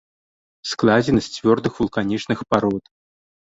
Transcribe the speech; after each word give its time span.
Складзены 0.69 1.21
з 1.27 1.35
цвёрдых 1.35 1.73
вулканічных 1.83 2.39
парод. 2.55 2.83